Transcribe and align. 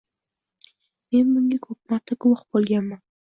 Men 1.15 1.29
bunga 1.35 1.59
ko'p 1.67 1.93
marta 1.93 2.19
guvoh 2.27 2.43
bo'lganman 2.57 3.03